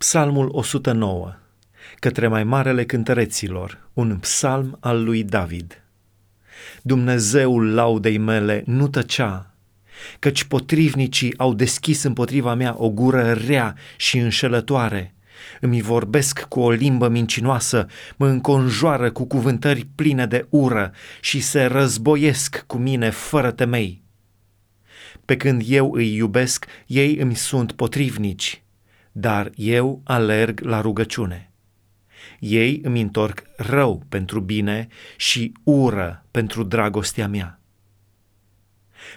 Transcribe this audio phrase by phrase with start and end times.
[0.00, 1.34] Psalmul 109,
[1.98, 5.82] către mai marele cântăreților, un psalm al lui David.
[6.82, 9.54] Dumnezeul laudei mele nu tăcea,
[10.18, 15.14] căci potrivnicii au deschis împotriva mea o gură rea și înșelătoare.
[15.60, 17.86] Îmi vorbesc cu o limbă mincinoasă,
[18.16, 24.02] mă înconjoară cu cuvântări pline de ură și se războiesc cu mine fără temei.
[25.24, 28.62] Pe când eu îi iubesc, ei îmi sunt potrivnici
[29.12, 31.50] dar eu alerg la rugăciune.
[32.38, 37.60] Ei îmi întorc rău pentru bine și ură pentru dragostea mea.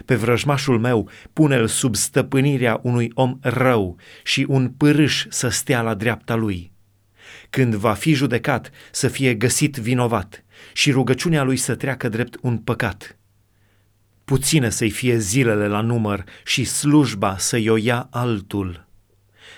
[0.04, 5.94] Pe vrăjmașul meu pune-l sub stăpânirea unui om rău și un pârâș să stea la
[5.94, 6.72] dreapta lui.
[7.50, 12.58] Când va fi judecat, să fie găsit vinovat și rugăciunea lui să treacă drept un
[12.58, 13.18] păcat.
[14.24, 18.84] Puține să-i fie zilele la număr și slujba să-i o ia altul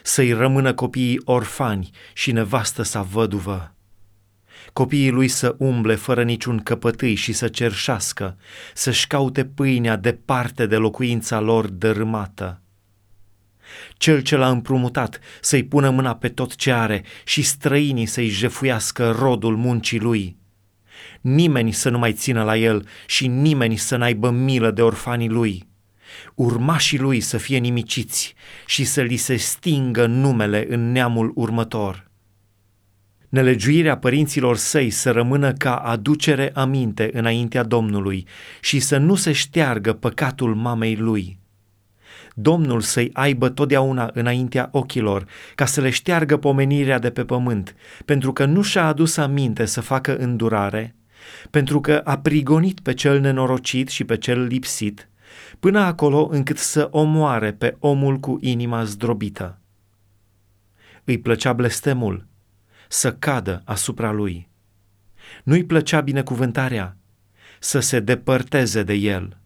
[0.03, 3.75] să-i rămână copiii orfani și nevastă sa văduvă.
[4.73, 8.37] Copiii lui să umble fără niciun căpătâi și să cerșească,
[8.75, 12.61] să-și caute pâinea departe de locuința lor dărâmată.
[13.97, 19.11] Cel ce l-a împrumutat să-i pună mâna pe tot ce are și străinii să-i jefuiască
[19.11, 20.37] rodul muncii lui.
[21.21, 25.67] Nimeni să nu mai țină la el și nimeni să n-aibă milă de orfanii lui
[26.35, 28.35] urmașii lui să fie nimiciți
[28.67, 32.11] și să li se stingă numele în neamul următor.
[33.29, 38.27] Nelegiuirea părinților săi să rămână ca aducere aminte înaintea Domnului
[38.61, 41.39] și să nu se șteargă păcatul mamei lui.
[42.35, 48.33] Domnul să-i aibă totdeauna înaintea ochilor, ca să le șteargă pomenirea de pe pământ, pentru
[48.33, 50.95] că nu și-a adus aminte să facă îndurare,
[51.51, 55.09] pentru că a prigonit pe cel nenorocit și pe cel lipsit,
[55.59, 59.59] până acolo încât să omoare pe omul cu inima zdrobită.
[61.05, 62.27] Îi plăcea blestemul
[62.89, 64.49] să cadă asupra lui.
[65.45, 66.97] Nu-i plăcea binecuvântarea
[67.59, 69.37] să se depărteze de el.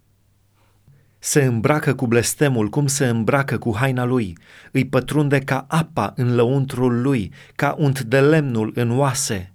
[1.19, 4.39] Se îmbracă cu blestemul cum se îmbracă cu haina lui,
[4.73, 9.53] îi pătrunde ca apa în lăuntrul lui, ca unt de lemnul în oase.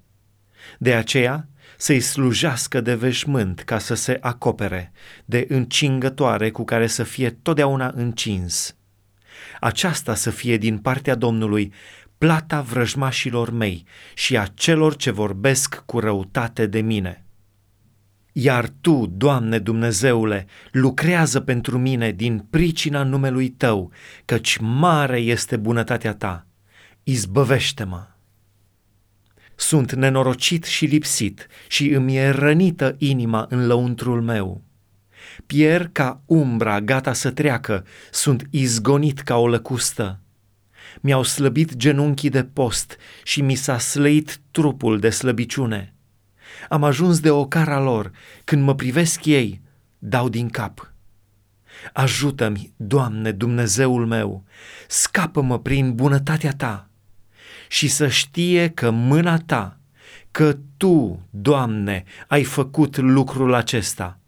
[0.77, 4.91] De aceea, să-i slujească de veșmânt ca să se acopere,
[5.25, 8.75] de încingătoare cu care să fie totdeauna încins.
[9.59, 11.73] Aceasta să fie din partea Domnului
[12.17, 17.25] plata vrăjmașilor mei și a celor ce vorbesc cu răutate de mine.
[18.31, 23.91] Iar Tu, Doamne Dumnezeule, lucrează pentru mine din pricina numelui Tău,
[24.25, 26.45] căci mare este bunătatea Ta.
[27.03, 28.14] Izbăvește-mă!
[29.55, 34.63] Sunt nenorocit și lipsit și îmi e rănită inima în lăuntrul meu.
[35.45, 40.19] Pier ca umbra gata să treacă, sunt izgonit ca o lăcustă.
[41.01, 45.93] Mi-au slăbit genunchii de post și mi s-a slăit trupul de slăbiciune.
[46.69, 48.11] Am ajuns de ocara lor,
[48.43, 49.61] când mă privesc ei,
[49.99, 50.93] dau din cap.
[51.93, 54.43] Ajută-mi, Doamne, Dumnezeul meu,
[54.87, 56.89] scapă-mă prin bunătatea Ta
[57.67, 59.79] și să știe că mâna ta,
[60.31, 64.19] că tu, Doamne, ai făcut lucrul acesta.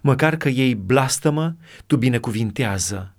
[0.00, 1.56] Măcar că ei blastămă,
[1.86, 3.14] tu binecuvintează.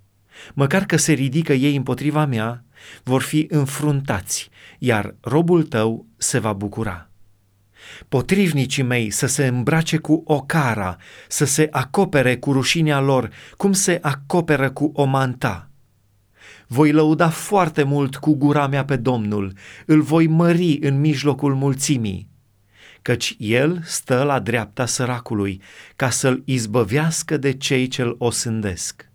[0.54, 2.64] Măcar că se ridică ei împotriva mea,
[3.02, 7.10] vor fi înfruntați, iar robul tău se va bucura.
[8.08, 10.96] Potrivnicii mei să se îmbrace cu ocara,
[11.28, 15.67] să se acopere cu rușinea lor, cum se acoperă cu o manta
[16.68, 19.52] voi lăuda foarte mult cu gura mea pe Domnul,
[19.86, 22.28] îl voi mări în mijlocul mulțimii,
[23.02, 25.62] căci el stă la dreapta săracului,
[25.96, 29.07] ca să-l izbăvească de cei ce-l osândesc.